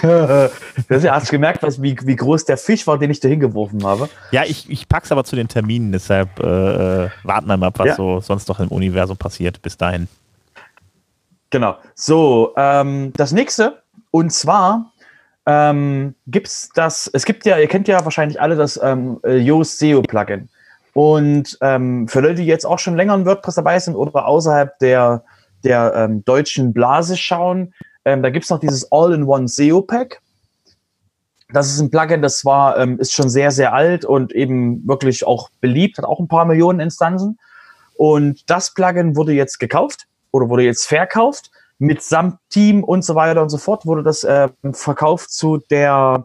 [0.88, 3.84] das hast du gemerkt, was, wie, wie groß der Fisch war, den ich da hingeworfen
[3.84, 4.08] habe?
[4.30, 7.88] Ja, ich, ich pack's aber zu den Terminen, deshalb äh, warten wir mal ab, was
[7.88, 7.94] ja.
[7.96, 9.60] so sonst noch im Universum passiert.
[9.60, 10.06] Bis dahin.
[11.50, 11.76] Genau.
[11.96, 14.92] So, ähm, das nächste, und zwar
[15.46, 20.02] ähm, gibt's das, es gibt ja, ihr kennt ja wahrscheinlich alle das ähm, Yoast SEO
[20.02, 20.48] Plugin.
[20.94, 24.78] Und ähm, für Leute, die jetzt auch schon länger in WordPress dabei sind oder außerhalb
[24.78, 25.24] der
[25.64, 27.74] der ähm, deutschen Blase schauen,
[28.04, 30.20] ähm, da gibt's noch dieses All-in-One SEO-Pack.
[31.52, 35.26] Das ist ein Plugin, das war, ähm, ist schon sehr, sehr alt und eben wirklich
[35.26, 37.38] auch beliebt, hat auch ein paar Millionen Instanzen.
[37.94, 43.14] Und das Plugin wurde jetzt gekauft oder wurde jetzt verkauft mit samt Team und so
[43.14, 46.24] weiter und so fort wurde das äh, verkauft zu der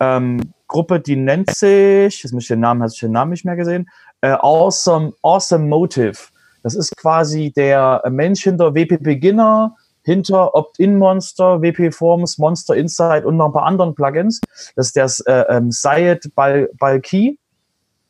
[0.00, 3.44] ähm, Gruppe, die nennt sich, jetzt muss ich den Namen, hast du den Namen nicht
[3.44, 3.88] mehr gesehen,
[4.20, 6.18] äh, Awesome, awesome Motive.
[6.62, 13.36] Das ist quasi der Mensch hinter WP Beginner, hinter Opt-in-Monster, WP Forms, Monster Insight und
[13.36, 14.40] noch ein paar anderen Plugins.
[14.74, 17.38] Das ist der äh, ähm, Syed Bal Balki.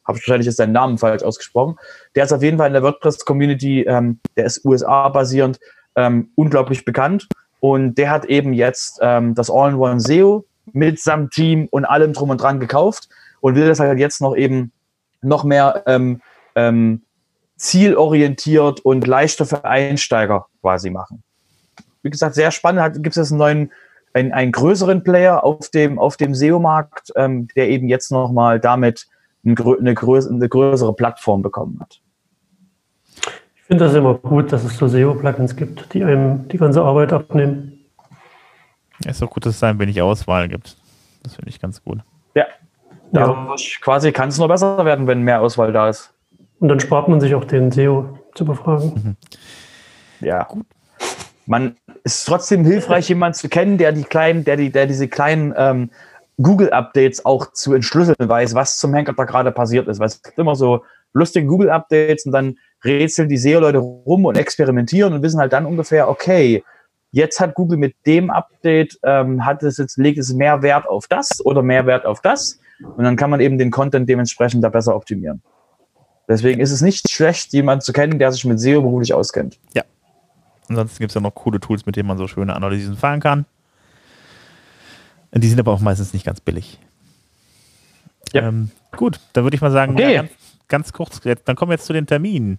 [0.07, 1.77] Habe ich wahrscheinlich jetzt seinen Namen falsch ausgesprochen.
[2.15, 5.61] Der ist auf jeden Fall in der WordPress-Community, ähm, der ist USA-basierend,
[5.97, 7.29] ähm, unglaublich bekannt.
[7.61, 12.31] Und der hat eben jetzt ähm, das All-in-One SEO mit seinem Team und allem drum
[12.31, 13.09] und dran gekauft
[13.41, 14.73] und will das halt jetzt noch eben
[15.23, 16.21] noch mehr ähm,
[16.55, 17.03] ähm,
[17.57, 21.23] zielorientiert und leichter für Einsteiger quasi machen.
[22.03, 23.03] Wie gesagt, sehr spannend.
[23.03, 23.73] Gibt es jetzt einen neuen,
[24.15, 29.07] einen, einen größeren Player auf dem, auf dem SEO-Markt, ähm, der eben jetzt nochmal damit
[29.45, 32.01] eine, eine, größ eine größere Plattform bekommen hat.
[33.57, 37.13] Ich finde das immer gut, dass es so SEO-Plugins gibt, die einem die ganze Arbeit
[37.13, 37.87] abnehmen.
[39.05, 40.77] Ja, ist doch gut, dass es ein wenig Auswahl gibt.
[41.23, 41.99] Das finde ich ganz gut.
[43.13, 43.27] Ja.
[43.27, 43.57] Da ja.
[43.81, 46.13] quasi kann es nur besser werden, wenn mehr Auswahl da ist.
[46.61, 49.17] Und dann spart man sich auch den SEO zu befragen.
[50.21, 50.27] Mhm.
[50.27, 50.45] Ja.
[50.45, 50.67] Gut.
[51.47, 55.55] Man ist trotzdem hilfreich, jemanden zu kennen, der die kleinen, der die, der diese kleinen
[55.57, 55.91] ähm,
[56.41, 59.99] Google-Updates auch zu entschlüsseln weiß, was zum Henker da gerade passiert ist.
[59.99, 65.13] Weil es gibt immer so lustige Google-Updates und dann rätseln die SEO-Leute rum und experimentieren
[65.13, 66.63] und wissen halt dann ungefähr, okay,
[67.11, 71.07] jetzt hat Google mit dem Update, ähm, hat es jetzt, legt es mehr Wert auf
[71.09, 72.61] das oder mehr Wert auf das.
[72.81, 75.43] Und dann kann man eben den Content dementsprechend da besser optimieren.
[76.29, 79.59] Deswegen ist es nicht schlecht, jemanden zu kennen, der sich mit SEO beruflich auskennt.
[79.75, 79.83] Ja.
[80.69, 83.47] Ansonsten gibt es ja noch coole Tools, mit denen man so schöne Analysen fahren kann.
[85.33, 86.79] Die sind aber auch meistens nicht ganz billig.
[88.33, 88.49] Ja.
[88.49, 90.15] Ähm, gut, dann würde ich mal sagen, okay.
[90.15, 90.25] ja,
[90.69, 92.59] ganz, kurz, dann kommen wir jetzt zu den Terminen.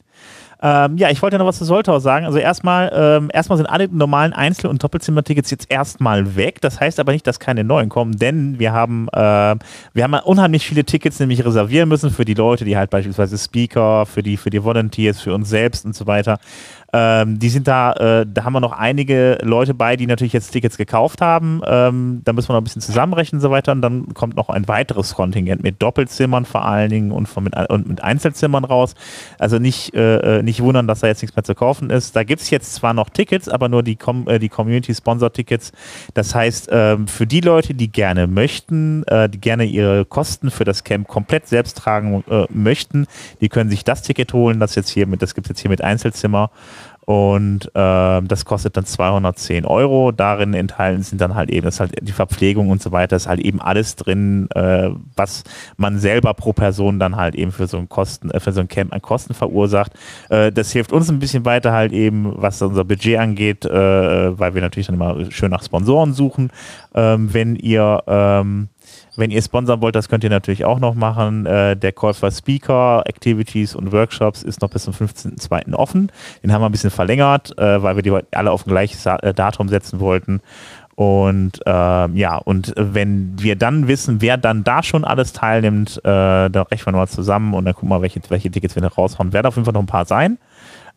[0.62, 2.26] Ähm, ja, ich wollte noch was zu Soltau sagen.
[2.26, 6.60] Also erstmal, ähm, erstmal sind alle normalen Einzel- und Doppelzimmertickets jetzt erstmal weg.
[6.60, 9.56] Das heißt aber nicht, dass keine neuen kommen, denn wir haben, äh,
[9.94, 14.06] wir haben unheimlich viele Tickets nämlich reservieren müssen für die Leute, die halt beispielsweise Speaker,
[14.06, 16.40] für die, für die Volunteers, für uns selbst und so weiter.
[16.92, 20.52] Ähm, die sind da, äh, da haben wir noch einige Leute bei, die natürlich jetzt
[20.52, 21.62] Tickets gekauft haben.
[21.66, 23.72] Ähm, da müssen wir noch ein bisschen zusammenrechnen und so weiter.
[23.72, 27.56] Und dann kommt noch ein weiteres Kontingent mit Doppelzimmern vor allen Dingen und, von, mit,
[27.70, 28.96] und mit Einzelzimmern raus.
[29.38, 32.16] Also nicht, äh, nicht wundern, dass da jetzt nichts mehr zu kaufen ist.
[32.16, 35.72] Da gibt es jetzt zwar noch Tickets, aber nur die, Com äh, die Community-Sponsor-Tickets.
[36.14, 40.64] Das heißt, ähm, für die Leute, die gerne möchten, äh, die gerne ihre Kosten für
[40.64, 43.06] das Camp komplett selbst tragen äh, möchten,
[43.42, 44.60] die können sich das Ticket holen.
[44.60, 46.50] Das jetzt hier mit, das gibt es jetzt hier mit Einzelzimmer.
[47.10, 50.12] Und äh, das kostet dann 210 Euro.
[50.12, 53.28] Darin enthalten sind dann halt eben, das ist halt die Verpflegung und so weiter, ist
[53.28, 55.44] halt eben alles drin, äh, was
[55.76, 58.68] man selber pro Person dann halt eben für so ein Kosten, äh, für so ein
[58.68, 59.94] Camp an Kosten verursacht.
[60.30, 64.54] Äh, das hilft uns ein bisschen weiter halt eben, was unser Budget angeht, äh, weil
[64.54, 66.52] wir natürlich dann immer schön nach Sponsoren suchen.
[66.94, 68.70] Ähm, wenn ihr ähm,
[69.16, 71.46] wenn ihr sponsern wollt, das könnt ihr natürlich auch noch machen.
[71.46, 75.74] Äh, der Käufer Speaker, Activities und Workshops ist noch bis zum 15.02.
[75.74, 76.12] offen.
[76.44, 79.34] Den haben wir ein bisschen verlängert, äh, weil wir die alle auf ein gleiches äh,
[79.34, 80.42] Datum setzen wollten.
[80.96, 86.50] Und äh, ja, und wenn wir dann wissen, wer dann da schon alles teilnimmt, äh,
[86.50, 89.32] dann rechnen wir mal zusammen und dann gucken wir, welche, welche Tickets wir noch raushauen.
[89.32, 90.38] Werden auf jeden Fall noch ein paar sein.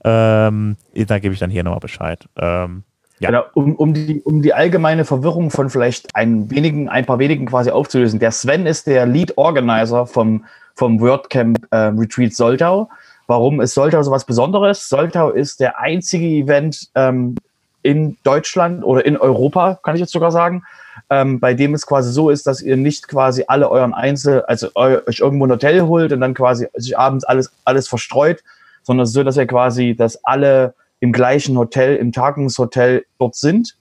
[0.05, 2.27] Ähm, da gebe ich dann hier nochmal Bescheid.
[2.37, 2.83] Ähm,
[3.23, 3.31] ja.
[3.31, 7.47] Genau, um, um, die, um die allgemeine Verwirrung von vielleicht ein, wenigen, ein paar wenigen
[7.47, 8.19] quasi aufzulösen.
[8.19, 12.89] Der Sven ist der Lead Organizer vom, vom WordCamp äh, Retreat Soltau.
[13.29, 14.89] Warum ist Soltau so was Besonderes?
[14.89, 17.37] Soltau ist der einzige Event ähm,
[17.83, 20.65] in Deutschland oder in Europa, kann ich jetzt sogar sagen,
[21.09, 24.69] ähm, bei dem es quasi so ist, dass ihr nicht quasi alle euren Einzel, also
[24.75, 28.43] eu, euch irgendwo ein Hotel holt und dann quasi sich abends alles, alles verstreut,
[28.83, 33.77] sondern so, dass ihr quasi, dass alle im gleichen Hotel, im Tagungshotel dort sind.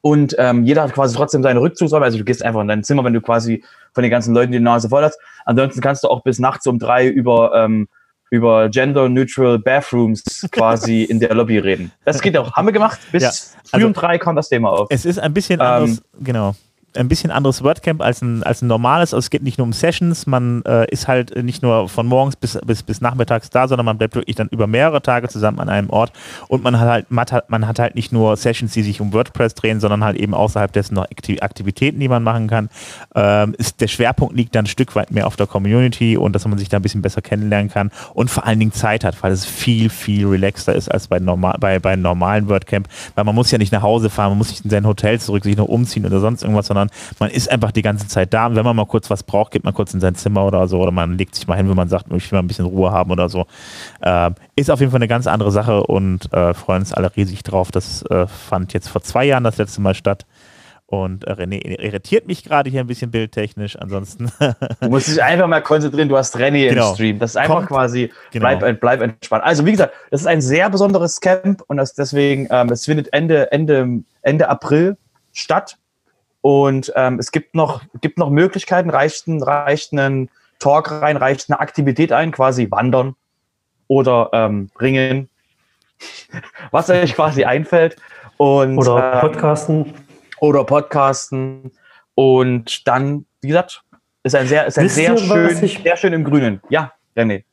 [0.00, 2.04] Und ähm, jeder hat quasi trotzdem seine Rückzugsräume.
[2.04, 4.58] Also du gehst einfach in dein Zimmer, wenn du quasi von den ganzen Leuten die
[4.58, 5.20] Nase voll hast.
[5.44, 7.86] Ansonsten kannst du auch bis nachts um drei über, ähm,
[8.30, 11.92] über Gender-Neutral Bathrooms quasi in der Lobby reden.
[12.04, 12.52] Das geht auch.
[12.54, 12.98] Haben wir gemacht.
[13.12, 14.88] Bis ja, früh also um drei kam das Thema auf.
[14.90, 16.56] Es ist ein bisschen anders, ähm, genau
[16.94, 19.14] ein bisschen anderes WordCamp als ein, als ein normales.
[19.14, 22.36] Also es geht nicht nur um Sessions, man äh, ist halt nicht nur von morgens
[22.36, 25.68] bis, bis, bis nachmittags da, sondern man bleibt wirklich dann über mehrere Tage zusammen an
[25.68, 26.12] einem Ort
[26.48, 27.10] und man hat halt,
[27.48, 30.72] man hat, halt nicht nur Sessions, die sich um WordPress drehen, sondern halt eben außerhalb
[30.72, 31.06] dessen noch
[31.40, 32.68] Aktivitäten, die man machen kann.
[33.14, 36.46] Ähm, ist, der Schwerpunkt liegt dann ein Stück weit mehr auf der Community und dass
[36.46, 39.32] man sich da ein bisschen besser kennenlernen kann und vor allen Dingen Zeit hat, weil
[39.32, 43.50] es viel, viel relaxter ist als bei, normal, bei, bei normalen WordCamp, weil man muss
[43.50, 46.06] ja nicht nach Hause fahren, man muss nicht in sein Hotel zurück, sich noch umziehen
[46.06, 48.46] oder sonst irgendwas, sondern sondern man ist einfach die ganze Zeit da.
[48.46, 50.80] Und wenn man mal kurz was braucht, geht man kurz in sein Zimmer oder so.
[50.80, 52.92] Oder man legt sich mal hin, wenn man sagt, ich will mal ein bisschen Ruhe
[52.92, 53.46] haben oder so.
[54.00, 57.42] Äh, ist auf jeden Fall eine ganz andere Sache und äh, freuen uns alle riesig
[57.42, 57.70] drauf.
[57.70, 60.26] Das äh, fand jetzt vor zwei Jahren das letzte Mal statt.
[60.86, 63.76] Und äh, René irritiert mich gerade hier ein bisschen bildtechnisch.
[63.76, 64.30] Ansonsten.
[64.80, 66.08] du musst dich einfach mal konzentrieren.
[66.10, 66.90] Du hast René genau.
[66.90, 67.18] im Stream.
[67.18, 67.68] Das ist einfach Kommt.
[67.68, 68.58] quasi, genau.
[68.58, 69.42] bleib, bleib entspannt.
[69.42, 73.10] Also, wie gesagt, das ist ein sehr besonderes Camp und das deswegen, ähm, es findet
[73.14, 74.98] Ende, Ende, Ende April
[75.32, 75.78] statt.
[76.42, 80.28] Und ähm, es gibt noch, gibt noch Möglichkeiten, reicht, reicht einen
[80.58, 83.14] Talk rein, reicht eine Aktivität ein, quasi wandern
[83.86, 85.28] oder ähm, ringen,
[86.72, 87.96] was euch quasi einfällt.
[88.36, 89.94] Und, oder ähm, podcasten.
[90.40, 91.70] Oder podcasten.
[92.16, 93.84] Und dann, wie gesagt,
[94.24, 96.60] ist ein sehr, ist ein sehr schön, sehr schön im Grünen.
[96.68, 97.44] Ja, René.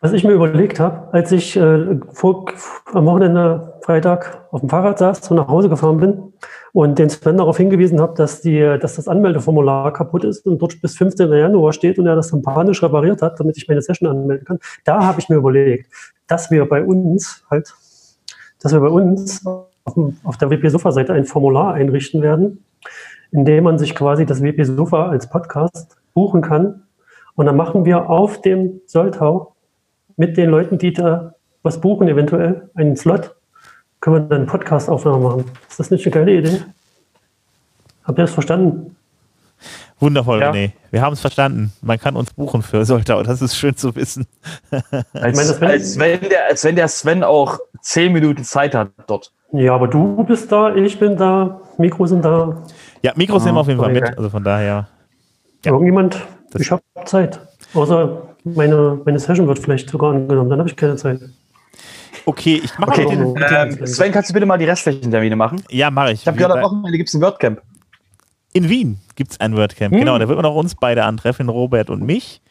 [0.00, 2.46] Was ich mir überlegt habe, als ich äh, vor,
[2.92, 6.27] am Wochenende Freitag auf dem Fahrrad saß und nach Hause gefahren bin
[6.72, 10.80] und den Sven darauf hingewiesen habe, dass, die, dass das Anmeldeformular kaputt ist und dort
[10.80, 11.30] bis 15.
[11.32, 14.58] Januar steht und er das dann panisch repariert hat, damit ich meine Session anmelden kann.
[14.84, 15.90] Da habe ich mir überlegt,
[16.26, 17.72] dass wir bei uns halt,
[18.60, 22.64] dass wir bei uns auf, auf der WP Sofa Seite ein Formular einrichten werden,
[23.30, 26.82] in dem man sich quasi das WP Sofa als Podcast buchen kann.
[27.34, 29.54] Und dann machen wir auf dem Soltau
[30.16, 33.36] mit den Leuten, die da was buchen, eventuell einen Slot,
[34.00, 35.44] können wir dann einen Podcast-Aufnahme machen.
[35.68, 36.62] Ist das nicht eine geile Idee?
[38.04, 38.96] Habt ihr das verstanden?
[40.00, 40.52] Wundervoll, ja.
[40.52, 40.72] René.
[40.90, 41.72] Wir haben es verstanden.
[41.82, 43.22] Man kann uns buchen für Soltau.
[43.22, 44.26] Das ist schön zu wissen.
[45.12, 49.32] als, meine, als, wenn der, als wenn der Sven auch zehn Minuten Zeit hat dort.
[49.52, 52.62] Ja, aber du bist da, ich bin da, Mikros sind da.
[53.02, 54.16] Ja, Mikros ah, nehmen wir auf jeden Fall mit.
[54.16, 54.88] Also von daher.
[55.64, 55.72] Ja.
[55.72, 56.20] Irgendjemand,
[56.54, 57.40] ich habe Zeit.
[57.74, 61.20] Außer meine, meine Session wird vielleicht sogar angenommen, dann habe ich keine Zeit.
[62.28, 65.62] Okay, ich mache okay, den, ähm, Sven, kannst du bitte mal die restlichen Termine machen?
[65.70, 66.20] Ja, mache ich.
[66.20, 67.62] Ich habe gerade auch mal, gibt es ein WordCamp.
[68.52, 70.00] In Wien gibt es ein WordCamp, hm.
[70.00, 70.18] genau.
[70.18, 72.42] Da wird man auch uns beide antreffen, Robert und mich.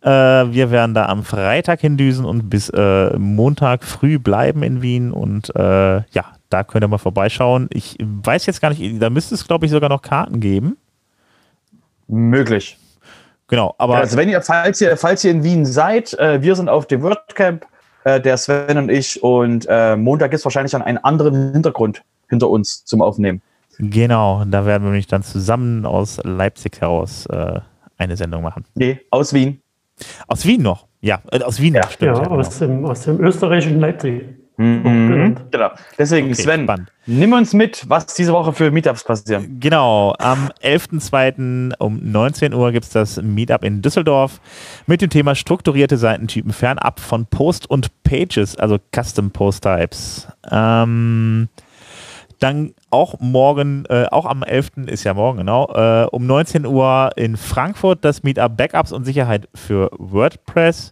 [0.00, 5.12] Äh, wir werden da am Freitag hindüsen und bis äh, Montag früh bleiben in Wien.
[5.12, 7.68] Und äh, ja, da könnt ihr mal vorbeischauen.
[7.70, 10.78] Ich weiß jetzt gar nicht, da müsste es, glaube ich, sogar noch Karten geben.
[12.06, 12.78] Möglich.
[13.48, 13.96] Genau, aber.
[13.96, 17.02] Also wenn ihr, falls ihr, falls ihr in Wien seid, äh, wir sind auf dem
[17.02, 17.66] WordCamp,
[18.08, 22.48] äh, der Sven und ich, und äh, Montag ist wahrscheinlich dann einen anderen Hintergrund hinter
[22.48, 23.42] uns zum Aufnehmen.
[23.78, 27.60] Genau, da werden wir nämlich dann zusammen aus Leipzig heraus äh,
[27.96, 28.64] eine Sendung machen.
[28.74, 29.60] Nee, aus Wien.
[30.26, 32.16] Aus Wien noch, ja, äh, aus Wien, ja, stimmt.
[32.16, 34.24] Ja, ja aus, dem, aus dem österreichischen Leipzig.
[34.58, 35.36] Mhm.
[35.52, 35.70] Genau.
[35.96, 36.92] Deswegen, okay, Sven, spannend.
[37.06, 39.58] nimm uns mit, was diese Woche für Meetups passieren.
[39.60, 41.74] Genau, am 11.02.
[41.78, 44.40] um 19 Uhr gibt es das Meetup in Düsseldorf
[44.86, 50.26] mit dem Thema strukturierte Seitentypen fernab von Post und Pages, also Custom Post Types.
[50.50, 51.48] Ähm,
[52.40, 54.86] dann auch morgen, äh, auch am 11.
[54.88, 59.48] ist ja morgen, genau, äh, um 19 Uhr in Frankfurt das Meetup Backups und Sicherheit
[59.54, 60.90] für WordPress.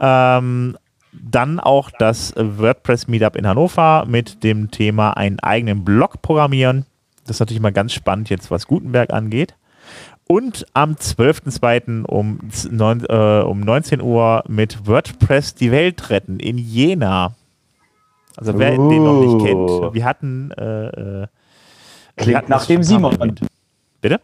[0.00, 0.76] Ähm,
[1.22, 6.86] dann auch das WordPress Meetup in Hannover mit dem Thema einen eigenen Blog programmieren.
[7.26, 9.54] Das ist natürlich mal ganz spannend jetzt, was Gutenberg angeht.
[10.26, 12.04] Und am 12.02.
[12.04, 12.40] Um,
[13.08, 17.34] äh, um 19 Uhr mit WordPress die Welt retten in Jena.
[18.36, 18.88] Also wer uh.
[18.88, 21.26] den noch nicht kennt, wir hatten äh, äh
[22.16, 23.34] Klingt nach dem Simon.
[24.00, 24.20] Bitte?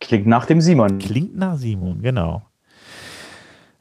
[0.00, 0.98] Klingt nach dem Simon.
[0.98, 2.47] Klingt nach Simon, genau.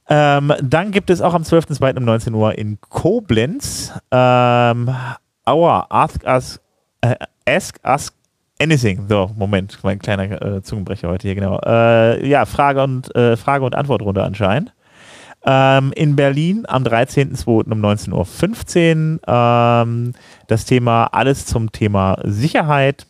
[0.10, 1.98] Ähm, dann gibt es auch am 12.02.
[1.98, 4.90] um 19 Uhr in Koblenz ähm,
[5.46, 6.62] Our Ask Us,
[7.02, 7.16] äh,
[7.46, 8.14] Ask Us
[8.60, 9.06] Anything.
[9.08, 11.60] So, Moment, mein kleiner äh, Zungenbrecher heute hier, genau.
[11.64, 14.74] Äh, ja, Frage und, äh, Frage und Antwortrunde anscheinend.
[15.46, 17.72] Ähm, in Berlin am 13.02.
[17.72, 20.14] um 19.15 Uhr ähm,
[20.48, 23.06] das Thema alles zum Thema Sicherheit.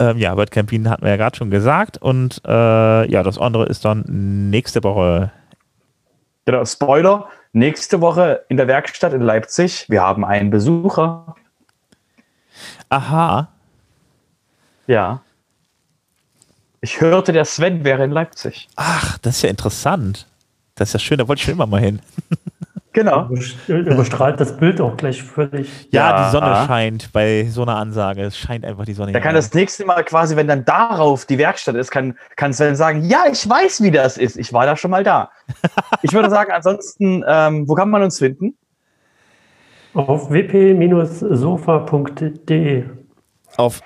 [0.00, 1.98] Ähm, ja, World Camping hatten wir ja gerade schon gesagt.
[1.98, 5.30] Und äh, ja, das andere ist dann nächste Woche.
[6.44, 7.28] Genau, Spoiler.
[7.52, 9.88] Nächste Woche in der Werkstatt in Leipzig.
[9.88, 11.36] Wir haben einen Besucher.
[12.88, 13.48] Aha.
[14.86, 15.22] Ja.
[16.80, 18.68] Ich hörte, der Sven wäre in Leipzig.
[18.76, 20.26] Ach, das ist ja interessant.
[20.74, 22.00] Das ist ja schön, da wollte ich schon immer mal hin.
[22.94, 23.28] Genau.
[23.66, 25.88] Überstrahlt das Bild auch gleich völlig.
[25.90, 28.22] Ja, ja, die Sonne scheint bei so einer Ansage.
[28.22, 29.10] Es scheint einfach die Sonne.
[29.10, 32.76] Da kann das nächste Mal quasi, wenn dann darauf die Werkstatt ist, kann, kann Sven
[32.76, 34.36] sagen, ja, ich weiß, wie das ist.
[34.36, 35.30] Ich war da schon mal da.
[36.02, 38.56] ich würde sagen, ansonsten, ähm, wo kann man uns finden?
[39.92, 41.24] Auf wp-sofa.de.
[43.56, 43.80] Auf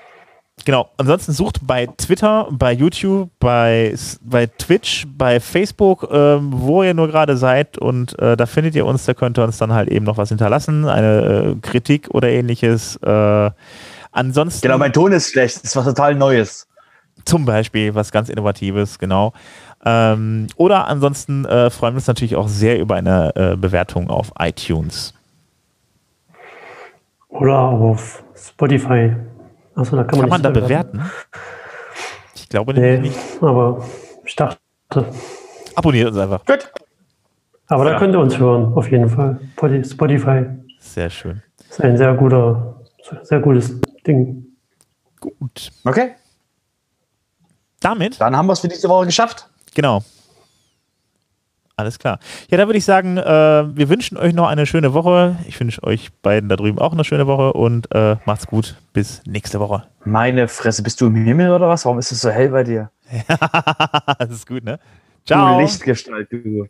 [0.64, 0.90] Genau.
[0.96, 7.08] Ansonsten sucht bei Twitter, bei YouTube, bei, bei Twitch, bei Facebook, ähm, wo ihr nur
[7.08, 10.04] gerade seid und äh, da findet ihr uns, da könnt ihr uns dann halt eben
[10.04, 12.96] noch was hinterlassen, eine äh, Kritik oder ähnliches.
[12.96, 13.50] Äh,
[14.12, 14.62] ansonsten.
[14.62, 16.66] Genau, mein Ton ist schlecht, das ist was total Neues.
[17.24, 19.32] Zum Beispiel was ganz Innovatives, genau.
[19.84, 24.32] Ähm, oder ansonsten äh, freuen wir uns natürlich auch sehr über eine äh, Bewertung auf
[24.38, 25.14] iTunes.
[27.28, 29.14] Oder auf Spotify.
[29.78, 31.02] Achso, da kann man, kann man da bewerten?
[32.34, 33.16] Ich glaube nee, nicht.
[33.40, 33.84] Aber
[34.24, 34.58] ich dachte.
[35.76, 36.44] Abonniert uns einfach.
[36.44, 36.72] Gut.
[37.68, 37.92] Aber ja.
[37.92, 39.38] da könnt ihr uns hören, auf jeden Fall.
[39.84, 40.46] Spotify.
[40.80, 41.42] Sehr schön.
[41.70, 42.80] Ist ein sehr guter,
[43.22, 44.46] sehr gutes Ding.
[45.20, 45.70] Gut.
[45.84, 46.14] Okay.
[47.78, 48.20] Damit.
[48.20, 49.48] Dann haben wir es für diese Woche geschafft.
[49.76, 50.02] Genau.
[51.78, 52.18] Alles klar.
[52.50, 55.36] Ja, da würde ich sagen, äh, wir wünschen euch noch eine schöne Woche.
[55.46, 58.74] Ich wünsche euch beiden da drüben auch eine schöne Woche und äh, macht's gut.
[58.92, 59.84] Bis nächste Woche.
[60.04, 61.84] Meine Fresse, bist du im Himmel oder was?
[61.84, 62.90] Warum ist es so hell bei dir?
[64.18, 64.80] das ist gut, ne?
[65.24, 65.54] Ciao.
[65.54, 66.66] Du Lichtgestalt, du.